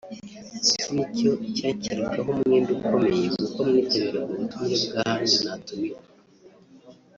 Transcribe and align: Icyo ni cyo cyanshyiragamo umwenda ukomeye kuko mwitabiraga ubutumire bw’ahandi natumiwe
Icyo 0.69 0.85
ni 0.93 1.05
cyo 1.15 1.31
cyanshyiragamo 1.57 2.29
umwenda 2.35 2.69
ukomeye 2.77 3.25
kuko 3.35 3.57
mwitabiraga 3.67 4.31
ubutumire 4.33 4.75
bw’ahandi 4.89 5.35
natumiwe 5.43 5.99